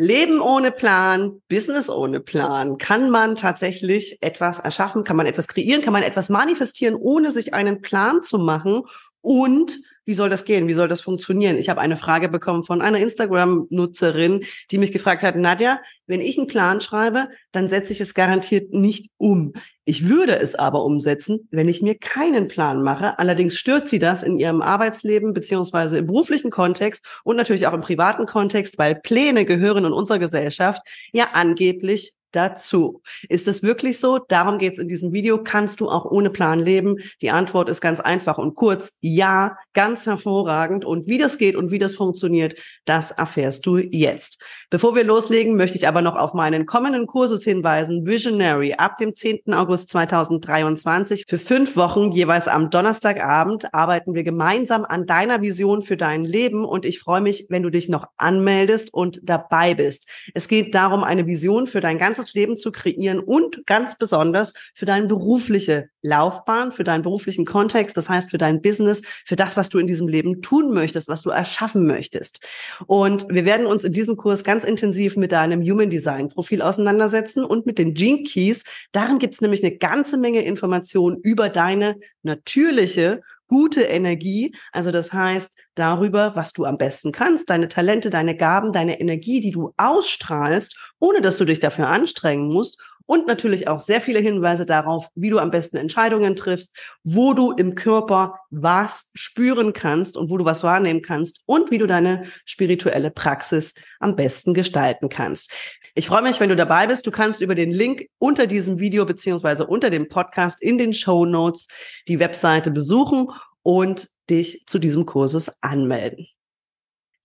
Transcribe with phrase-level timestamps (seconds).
[0.00, 2.78] Leben ohne Plan, Business ohne Plan.
[2.78, 5.02] Kann man tatsächlich etwas erschaffen?
[5.02, 5.82] Kann man etwas kreieren?
[5.82, 8.84] Kann man etwas manifestieren, ohne sich einen Plan zu machen?
[9.20, 10.68] Und wie soll das gehen?
[10.68, 11.58] Wie soll das funktionieren?
[11.58, 16.38] Ich habe eine Frage bekommen von einer Instagram-Nutzerin, die mich gefragt hat, Nadja, wenn ich
[16.38, 19.52] einen Plan schreibe, dann setze ich es garantiert nicht um.
[19.84, 23.18] Ich würde es aber umsetzen, wenn ich mir keinen Plan mache.
[23.18, 27.80] Allerdings stört sie das in ihrem Arbeitsleben beziehungsweise im beruflichen Kontext und natürlich auch im
[27.80, 30.82] privaten Kontext, weil Pläne gehören in unserer Gesellschaft
[31.12, 33.02] ja angeblich dazu.
[33.28, 34.18] Ist es wirklich so?
[34.18, 35.42] Darum geht es in diesem Video.
[35.42, 36.96] Kannst du auch ohne Plan leben?
[37.22, 38.98] Die Antwort ist ganz einfach und kurz.
[39.00, 40.84] Ja, ganz hervorragend.
[40.84, 44.42] Und wie das geht und wie das funktioniert, das erfährst du jetzt.
[44.70, 48.06] Bevor wir loslegen, möchte ich aber noch auf meinen kommenden Kurses hinweisen.
[48.06, 49.54] Visionary ab dem 10.
[49.54, 51.24] August 2023.
[51.26, 56.64] Für fünf Wochen, jeweils am Donnerstagabend, arbeiten wir gemeinsam an deiner Vision für dein Leben.
[56.64, 60.08] Und ich freue mich, wenn du dich noch anmeldest und dabei bist.
[60.34, 64.52] Es geht darum, eine Vision für dein ganzes ganzes Leben zu kreieren und ganz besonders
[64.74, 69.56] für deine berufliche Laufbahn, für deinen beruflichen Kontext, das heißt für dein Business, für das,
[69.56, 72.40] was du in diesem Leben tun möchtest, was du erschaffen möchtest.
[72.86, 77.44] Und wir werden uns in diesem Kurs ganz intensiv mit deinem Human Design Profil auseinandersetzen
[77.44, 78.64] und mit den Gene Keys.
[78.92, 84.54] Darin gibt es nämlich eine ganze Menge Informationen über deine natürliche gute Energie.
[84.72, 89.40] Also das heißt darüber, was du am besten kannst, deine Talente, deine Gaben, deine Energie,
[89.40, 92.78] die du ausstrahlst, ohne dass du dich dafür anstrengen musst.
[93.10, 97.52] Und natürlich auch sehr viele Hinweise darauf, wie du am besten Entscheidungen triffst, wo du
[97.52, 102.24] im Körper was spüren kannst und wo du was wahrnehmen kannst und wie du deine
[102.44, 105.50] spirituelle Praxis am besten gestalten kannst.
[105.94, 107.06] Ich freue mich, wenn du dabei bist.
[107.06, 111.24] Du kannst über den Link unter diesem Video beziehungsweise unter dem Podcast in den Show
[111.24, 111.66] Notes
[112.08, 113.28] die Webseite besuchen
[113.62, 116.26] und dich zu diesem Kursus anmelden.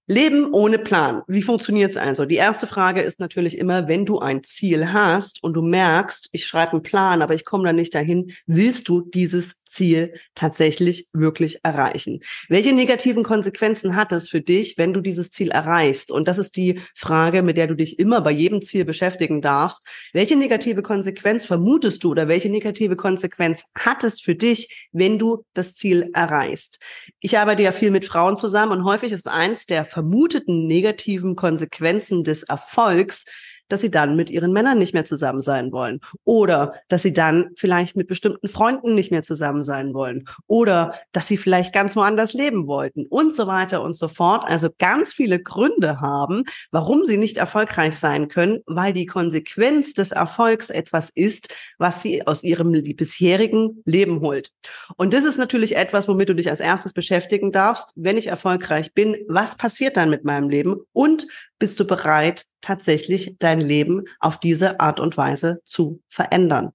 [0.07, 1.21] Leben ohne Plan.
[1.27, 2.25] Wie funktioniert es also?
[2.25, 6.45] Die erste Frage ist natürlich immer, wenn du ein Ziel hast und du merkst, ich
[6.45, 11.59] schreibe einen Plan, aber ich komme da nicht dahin, willst du dieses Ziel tatsächlich wirklich
[11.63, 12.21] erreichen?
[12.47, 16.11] Welche negativen Konsequenzen hat es für dich, wenn du dieses Ziel erreichst?
[16.11, 19.85] Und das ist die Frage, mit der du dich immer bei jedem Ziel beschäftigen darfst.
[20.13, 25.43] Welche negative Konsequenz vermutest du oder welche negative Konsequenz hat es für dich, wenn du
[25.53, 26.79] das Ziel erreichst?
[27.19, 32.23] Ich arbeite ja viel mit Frauen zusammen und häufig ist eins der vermuteten negativen Konsequenzen
[32.23, 33.25] des Erfolgs,
[33.69, 37.49] dass sie dann mit ihren Männern nicht mehr zusammen sein wollen oder dass sie dann
[37.55, 42.33] vielleicht mit bestimmten Freunden nicht mehr zusammen sein wollen oder dass sie vielleicht ganz woanders
[42.33, 44.43] leben wollten und so weiter und so fort.
[44.45, 50.11] Also ganz viele Gründe haben, warum sie nicht erfolgreich sein können, weil die Konsequenz des
[50.11, 54.51] Erfolgs etwas ist, was sie aus ihrem bisherigen Leben holt.
[54.97, 57.93] Und das ist natürlich etwas, womit du dich als erstes beschäftigen darfst.
[57.95, 61.27] Wenn ich erfolgreich bin, was passiert dann mit meinem Leben und
[61.63, 66.71] bist du bereit, tatsächlich dein Leben auf diese Art und Weise zu verändern.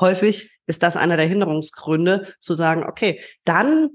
[0.00, 3.90] Häufig ist das einer der Hinderungsgründe, zu sagen, okay, dann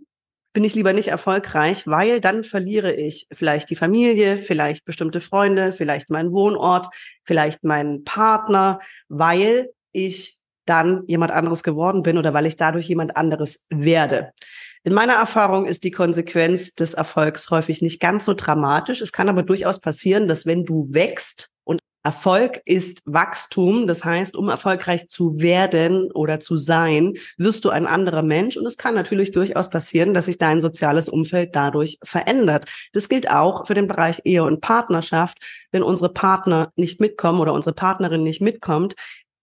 [0.54, 5.74] bin ich lieber nicht erfolgreich, weil dann verliere ich vielleicht die Familie, vielleicht bestimmte Freunde,
[5.74, 6.88] vielleicht meinen Wohnort,
[7.26, 8.80] vielleicht meinen Partner,
[9.10, 14.32] weil ich dann jemand anderes geworden bin oder weil ich dadurch jemand anderes werde.
[14.88, 19.02] In meiner Erfahrung ist die Konsequenz des Erfolgs häufig nicht ganz so dramatisch.
[19.02, 24.38] Es kann aber durchaus passieren, dass wenn du wächst und Erfolg ist Wachstum, das heißt,
[24.38, 28.96] um erfolgreich zu werden oder zu sein, wirst du ein anderer Mensch und es kann
[28.96, 32.66] natürlich durchaus passieren, dass sich dein soziales Umfeld dadurch verändert.
[32.94, 35.38] Das gilt auch für den Bereich Ehe und Partnerschaft.
[35.70, 38.96] Wenn unsere Partner nicht mitkommen oder unsere Partnerin nicht mitkommt,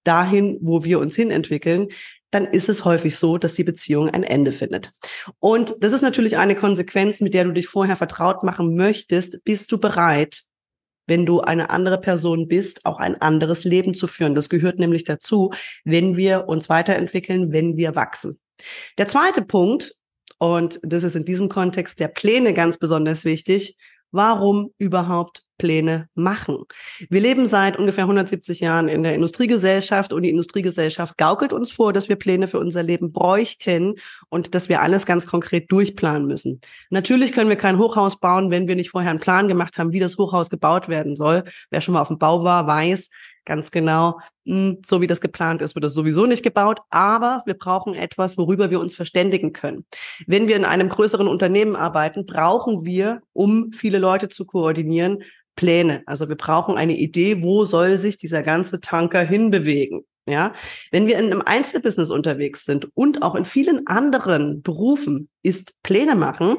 [0.04, 1.88] dahin, wo wir uns hin entwickeln,
[2.34, 4.91] dann ist es häufig so, dass die Beziehung ein Ende findet.
[5.39, 9.45] Und das ist natürlich eine Konsequenz, mit der du dich vorher vertraut machen möchtest.
[9.45, 10.43] Bist du bereit,
[11.06, 14.34] wenn du eine andere Person bist, auch ein anderes Leben zu führen?
[14.34, 15.53] Das gehört nämlich dazu,
[15.84, 18.41] wenn wir uns weiterentwickeln, wenn wir wachsen.
[18.99, 19.95] Der zweite Punkt,
[20.39, 23.78] und das ist in diesem Kontext der Pläne ganz besonders wichtig,
[24.11, 26.59] warum überhaupt Pläne machen.
[27.09, 31.92] Wir leben seit ungefähr 170 Jahren in der Industriegesellschaft und die Industriegesellschaft gaukelt uns vor,
[31.92, 33.95] dass wir Pläne für unser Leben bräuchten
[34.28, 36.60] und dass wir alles ganz konkret durchplanen müssen.
[36.91, 40.01] Natürlich können wir kein Hochhaus bauen, wenn wir nicht vorher einen Plan gemacht haben, wie
[40.01, 41.45] das Hochhaus gebaut werden soll.
[41.71, 43.10] Wer schon mal auf dem Bau war, weiß,
[43.45, 46.80] ganz genau, hm, so wie das geplant ist, wird das sowieso nicht gebaut.
[46.91, 49.84] Aber wir brauchen etwas, worüber wir uns verständigen können.
[50.27, 55.22] Wenn wir in einem größeren Unternehmen arbeiten, brauchen wir, um viele Leute zu koordinieren,
[55.56, 56.03] Pläne.
[56.06, 60.04] Also wir brauchen eine Idee, wo soll sich dieser ganze Tanker hinbewegen.
[60.27, 60.54] Ja,
[60.91, 66.15] wenn wir in einem Einzelbusiness unterwegs sind und auch in vielen anderen Berufen ist Pläne
[66.15, 66.56] machen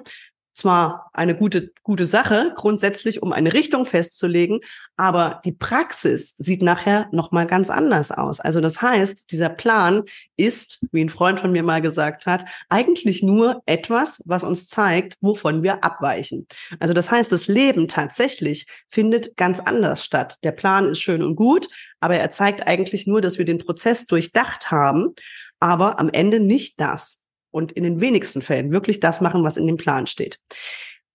[0.55, 4.61] zwar eine gute, gute Sache, grundsätzlich, um eine Richtung festzulegen,
[4.95, 8.39] aber die Praxis sieht nachher nochmal ganz anders aus.
[8.39, 10.03] Also das heißt, dieser Plan
[10.37, 15.17] ist, wie ein Freund von mir mal gesagt hat, eigentlich nur etwas, was uns zeigt,
[15.19, 16.47] wovon wir abweichen.
[16.79, 20.37] Also das heißt, das Leben tatsächlich findet ganz anders statt.
[20.43, 21.67] Der Plan ist schön und gut,
[21.99, 25.13] aber er zeigt eigentlich nur, dass wir den Prozess durchdacht haben,
[25.59, 27.24] aber am Ende nicht das
[27.55, 30.39] und in den wenigsten Fällen wirklich das machen, was in dem Plan steht.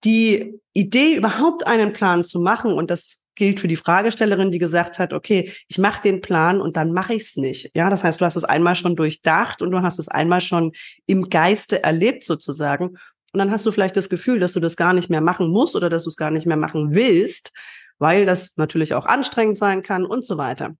[0.04, 4.98] Die Idee, überhaupt einen Plan zu machen, und das gilt für die Fragestellerin, die gesagt
[4.98, 7.70] hat, okay, ich mache den Plan und dann mache ich es nicht.
[7.74, 10.72] Ja, das heißt, du hast es einmal schon durchdacht und du hast es einmal schon
[11.04, 12.96] im Geiste erlebt sozusagen.
[13.32, 15.76] Und dann hast du vielleicht das Gefühl, dass du das gar nicht mehr machen musst
[15.76, 17.52] oder dass du es gar nicht mehr machen willst,
[17.98, 20.74] weil das natürlich auch anstrengend sein kann und so weiter.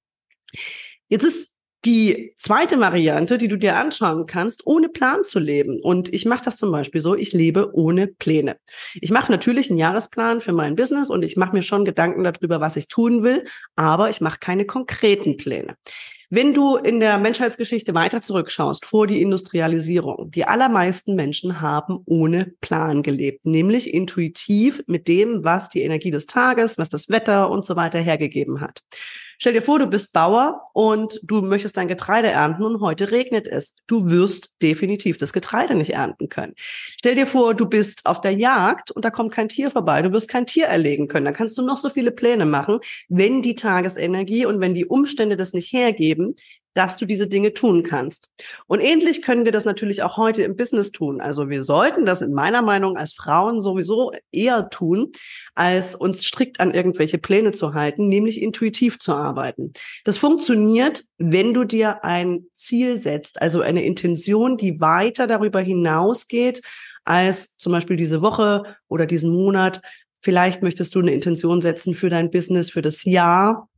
[1.09, 1.50] Jetzt ist
[1.85, 5.81] die zweite Variante, die du dir anschauen kannst, ohne Plan zu leben.
[5.81, 8.57] Und ich mache das zum Beispiel so, ich lebe ohne Pläne.
[8.95, 12.61] Ich mache natürlich einen Jahresplan für mein Business und ich mache mir schon Gedanken darüber,
[12.61, 13.47] was ich tun will,
[13.77, 15.77] aber ich mache keine konkreten Pläne.
[16.33, 22.53] Wenn du in der Menschheitsgeschichte weiter zurückschaust, vor die Industrialisierung, die allermeisten Menschen haben ohne
[22.61, 27.67] Plan gelebt, nämlich intuitiv mit dem, was die Energie des Tages, was das Wetter und
[27.67, 28.85] so weiter hergegeben hat.
[29.43, 33.49] Stell dir vor, du bist Bauer und du möchtest dein Getreide ernten und heute regnet
[33.49, 33.75] es.
[33.87, 36.53] Du wirst definitiv das Getreide nicht ernten können.
[36.59, 40.03] Stell dir vor, du bist auf der Jagd und da kommt kein Tier vorbei.
[40.03, 41.25] Du wirst kein Tier erlegen können.
[41.25, 42.81] Da kannst du noch so viele Pläne machen.
[43.09, 46.20] Wenn die Tagesenergie und wenn die Umstände das nicht hergeben,
[46.75, 48.29] dass du diese Dinge tun kannst.
[48.67, 51.21] Und ähnlich können wir das natürlich auch heute im Business tun.
[51.21, 55.11] Also wir sollten das in meiner Meinung als Frauen sowieso eher tun,
[55.55, 59.73] als uns strikt an irgendwelche Pläne zu halten, nämlich intuitiv zu arbeiten.
[60.05, 66.63] Das funktioniert, wenn du dir ein Ziel setzt, also eine Intention, die weiter darüber hinausgeht,
[67.05, 69.81] als zum Beispiel diese Woche oder diesen Monat.
[70.21, 73.70] Vielleicht möchtest du eine Intention setzen für dein Business, für das Jahr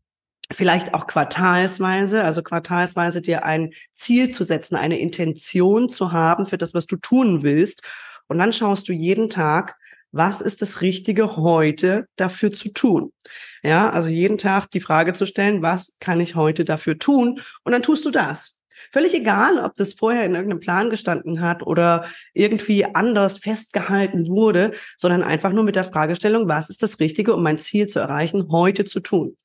[0.55, 6.59] vielleicht auch quartalsweise, also quartalsweise dir ein Ziel zu setzen, eine Intention zu haben für
[6.59, 7.83] das, was du tun willst.
[8.29, 9.77] Und dann schaust du jeden Tag,
[10.13, 13.13] was ist das Richtige heute dafür zu tun?
[13.63, 17.41] Ja, also jeden Tag die Frage zu stellen, was kann ich heute dafür tun?
[17.65, 18.59] Und dann tust du das.
[18.91, 24.73] Völlig egal, ob das vorher in irgendeinem Plan gestanden hat oder irgendwie anders festgehalten wurde,
[24.97, 28.49] sondern einfach nur mit der Fragestellung, was ist das Richtige, um mein Ziel zu erreichen,
[28.51, 29.37] heute zu tun.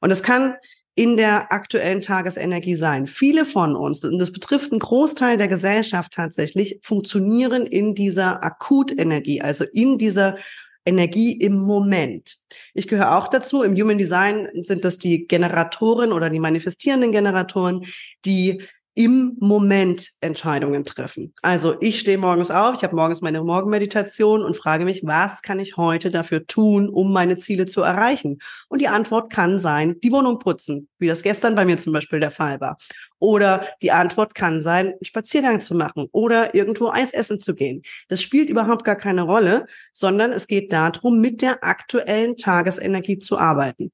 [0.00, 0.54] Und es kann
[0.94, 3.06] in der aktuellen Tagesenergie sein.
[3.06, 9.40] Viele von uns, und das betrifft einen Großteil der Gesellschaft tatsächlich, funktionieren in dieser Akutenergie,
[9.40, 10.36] also in dieser
[10.84, 12.36] Energie im Moment.
[12.74, 13.62] Ich gehöre auch dazu.
[13.62, 17.84] Im Human Design sind das die Generatoren oder die manifestierenden Generatoren,
[18.24, 18.62] die
[18.94, 21.32] im Moment Entscheidungen treffen.
[21.40, 25.58] Also ich stehe morgens auf, ich habe morgens meine Morgenmeditation und frage mich, was kann
[25.60, 28.38] ich heute dafür tun, um meine Ziele zu erreichen?
[28.68, 32.20] Und die Antwort kann sein, die Wohnung putzen, wie das gestern bei mir zum Beispiel
[32.20, 32.76] der Fall war.
[33.18, 37.82] Oder die Antwort kann sein, einen Spaziergang zu machen oder irgendwo Eis essen zu gehen.
[38.08, 43.38] Das spielt überhaupt gar keine Rolle, sondern es geht darum, mit der aktuellen Tagesenergie zu
[43.38, 43.90] arbeiten.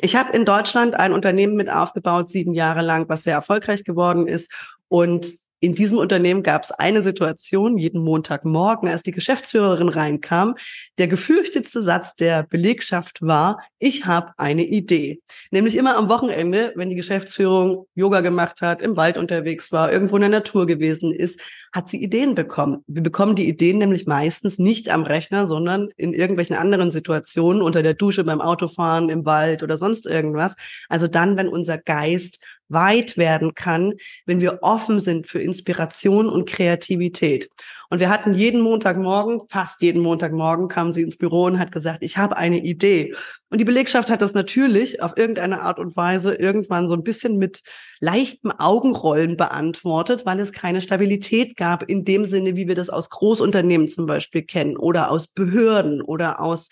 [0.00, 4.26] Ich habe in Deutschland ein Unternehmen mit aufgebaut, sieben Jahre lang, was sehr erfolgreich geworden
[4.26, 4.52] ist.
[4.88, 10.54] Und in diesem Unternehmen gab es eine Situation jeden Montagmorgen, als die Geschäftsführerin reinkam.
[10.98, 15.20] Der gefürchtetste Satz der Belegschaft war, ich habe eine Idee.
[15.50, 20.16] Nämlich immer am Wochenende, wenn die Geschäftsführung Yoga gemacht hat, im Wald unterwegs war, irgendwo
[20.16, 21.40] in der Natur gewesen ist,
[21.72, 22.84] hat sie Ideen bekommen.
[22.86, 27.82] Wir bekommen die Ideen nämlich meistens nicht am Rechner, sondern in irgendwelchen anderen Situationen, unter
[27.82, 30.56] der Dusche, beim Autofahren, im Wald oder sonst irgendwas.
[30.88, 33.94] Also dann, wenn unser Geist weit werden kann,
[34.24, 37.48] wenn wir offen sind für Inspiration und Kreativität.
[37.88, 42.02] Und wir hatten jeden Montagmorgen, fast jeden Montagmorgen kam sie ins Büro und hat gesagt,
[42.02, 43.14] ich habe eine Idee.
[43.48, 47.38] Und die Belegschaft hat das natürlich auf irgendeine Art und Weise irgendwann so ein bisschen
[47.38, 47.62] mit
[48.00, 53.08] leichtem Augenrollen beantwortet, weil es keine Stabilität gab in dem Sinne, wie wir das aus
[53.10, 56.70] Großunternehmen zum Beispiel kennen oder aus Behörden oder aus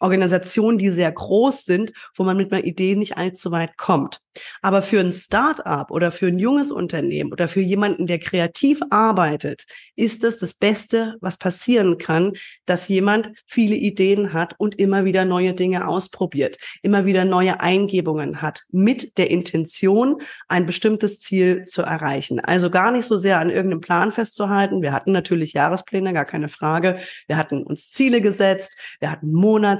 [0.00, 4.20] Organisationen, die sehr groß sind, wo man mit einer Idee nicht allzu weit kommt.
[4.62, 9.64] Aber für ein Start-up oder für ein junges Unternehmen oder für jemanden, der kreativ arbeitet,
[9.94, 12.32] ist es das Beste, was passieren kann,
[12.66, 18.42] dass jemand viele Ideen hat und immer wieder neue Dinge ausprobiert, immer wieder neue Eingebungen
[18.42, 22.40] hat, mit der Intention, ein bestimmtes Ziel zu erreichen.
[22.40, 24.82] Also gar nicht so sehr an irgendeinem Plan festzuhalten.
[24.82, 26.98] Wir hatten natürlich Jahrespläne, gar keine Frage.
[27.26, 29.32] Wir hatten uns Ziele gesetzt, wir hatten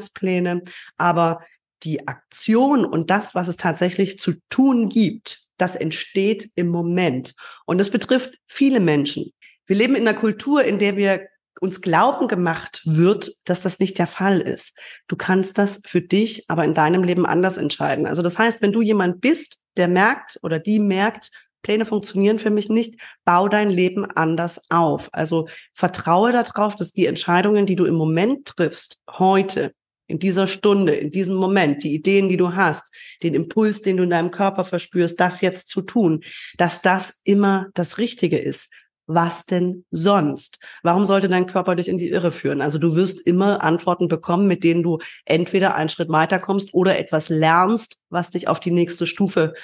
[0.07, 0.63] Monatspläne,
[0.97, 1.41] aber
[1.83, 7.35] die Aktion und das, was es tatsächlich zu tun gibt, das entsteht im Moment.
[7.67, 9.33] Und das betrifft viele Menschen.
[9.67, 11.29] Wir leben in einer Kultur, in der wir
[11.61, 14.77] uns glauben gemacht wird, dass das nicht der Fall ist.
[15.09, 18.07] Du kannst das für dich aber in deinem Leben anders entscheiden.
[18.07, 21.31] Also das heißt, wenn du jemand bist, der merkt oder die merkt,
[21.63, 25.09] Pläne funktionieren für mich nicht, bau dein Leben anders auf.
[25.13, 29.73] Also vertraue darauf, dass die Entscheidungen, die du im Moment triffst, heute,
[30.07, 34.05] in dieser Stunde, in diesem Moment, die Ideen, die du hast, den Impuls, den du
[34.05, 36.23] in deinem Körper verspürst, das jetzt zu tun,
[36.57, 38.71] dass das immer das Richtige ist
[39.07, 40.59] was denn sonst?
[40.83, 42.61] Warum sollte dein Körper dich in die Irre führen?
[42.61, 47.29] Also du wirst immer Antworten bekommen, mit denen du entweder einen Schritt weiterkommst oder etwas
[47.29, 49.55] lernst, was dich auf die nächste Stufe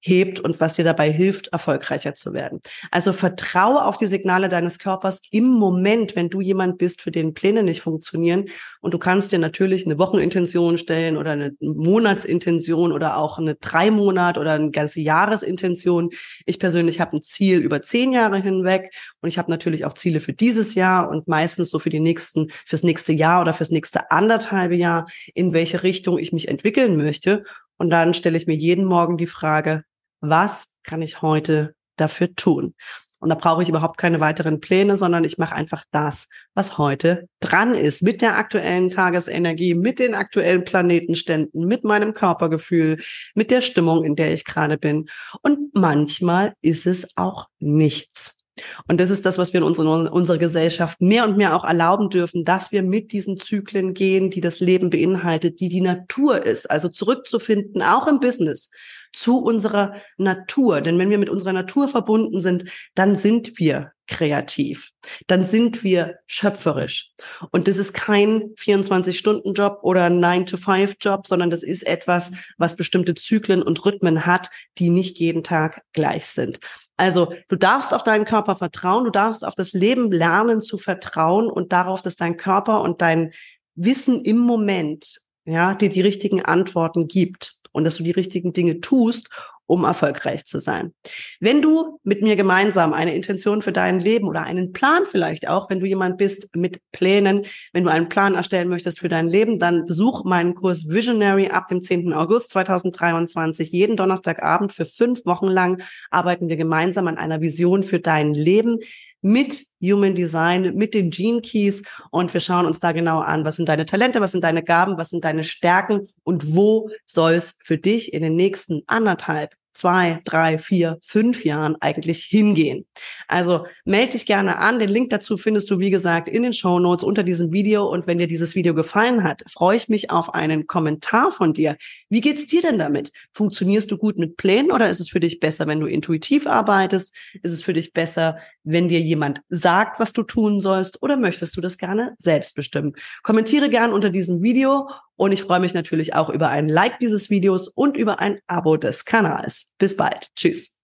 [0.00, 2.60] hebt und was dir dabei hilft, erfolgreicher zu werden.
[2.90, 7.34] Also vertraue auf die Signale deines Körpers im Moment, wenn du jemand bist, für den
[7.34, 8.46] Pläne nicht funktionieren.
[8.80, 13.90] Und du kannst dir natürlich eine Wochenintention stellen oder eine Monatsintention oder auch eine drei
[13.90, 16.10] Monat oder eine ganze Jahresintention.
[16.46, 20.20] Ich persönlich habe ein Ziel über zehn Jahre hinweg und ich habe natürlich auch Ziele
[20.20, 24.10] für dieses Jahr und meistens so für die nächsten, fürs nächste Jahr oder fürs nächste
[24.10, 27.44] anderthalbe Jahr, in welche Richtung ich mich entwickeln möchte.
[27.76, 29.84] Und dann stelle ich mir jeden Morgen die Frage,
[30.20, 32.74] was kann ich heute dafür tun?
[33.20, 37.28] Und da brauche ich überhaupt keine weiteren Pläne, sondern ich mache einfach das, was heute
[37.40, 42.98] dran ist, mit der aktuellen Tagesenergie, mit den aktuellen Planetenständen, mit meinem Körpergefühl,
[43.34, 45.10] mit der Stimmung, in der ich gerade bin.
[45.42, 48.40] Und manchmal ist es auch nichts.
[48.88, 52.10] Und das ist das, was wir in unserer, unserer Gesellschaft mehr und mehr auch erlauben
[52.10, 56.70] dürfen, dass wir mit diesen Zyklen gehen, die das Leben beinhaltet, die die Natur ist.
[56.70, 58.70] Also zurückzufinden, auch im Business,
[59.12, 60.80] zu unserer Natur.
[60.80, 62.64] Denn wenn wir mit unserer Natur verbunden sind,
[62.94, 64.90] dann sind wir kreativ.
[65.28, 67.12] Dann sind wir schöpferisch.
[67.52, 73.84] Und das ist kein 24-Stunden-Job oder 9-to-5-Job, sondern das ist etwas, was bestimmte Zyklen und
[73.84, 76.58] Rhythmen hat, die nicht jeden Tag gleich sind.
[76.96, 81.48] Also du darfst auf deinen Körper vertrauen, du darfst auf das Leben lernen zu vertrauen
[81.48, 83.32] und darauf, dass dein Körper und dein
[83.74, 88.80] Wissen im Moment ja, dir die richtigen Antworten gibt und dass du die richtigen Dinge
[88.80, 89.28] tust,
[89.70, 90.92] um erfolgreich zu sein.
[91.38, 95.70] Wenn du mit mir gemeinsam eine Intention für dein Leben oder einen Plan vielleicht auch,
[95.70, 99.60] wenn du jemand bist mit Plänen, wenn du einen Plan erstellen möchtest für dein Leben,
[99.60, 102.12] dann besuch meinen Kurs Visionary ab dem 10.
[102.12, 103.70] August 2023.
[103.70, 108.80] Jeden Donnerstagabend für fünf Wochen lang arbeiten wir gemeinsam an einer Vision für dein Leben
[109.22, 111.82] mit Human Design, mit den Gene Keys.
[112.10, 114.98] Und wir schauen uns da genau an, was sind deine Talente, was sind deine Gaben,
[114.98, 120.20] was sind deine Stärken und wo soll es für dich in den nächsten anderthalb zwei,
[120.24, 122.86] drei, vier, fünf Jahren eigentlich hingehen.
[123.28, 124.78] Also melde dich gerne an.
[124.78, 127.86] Den Link dazu findest du, wie gesagt, in den Show Notes unter diesem Video.
[127.86, 131.76] Und wenn dir dieses Video gefallen hat, freue ich mich auf einen Kommentar von dir.
[132.08, 133.12] Wie geht's dir denn damit?
[133.32, 137.14] Funktionierst du gut mit Plänen oder ist es für dich besser, wenn du intuitiv arbeitest?
[137.42, 141.02] Ist es für dich besser, wenn dir jemand sagt, was du tun sollst?
[141.02, 142.92] Oder möchtest du das gerne selbst bestimmen?
[143.22, 144.88] Kommentiere gern unter diesem Video
[145.20, 148.78] und ich freue mich natürlich auch über ein Like dieses Videos und über ein Abo
[148.78, 149.70] des Kanals.
[149.76, 150.28] Bis bald.
[150.34, 150.79] Tschüss.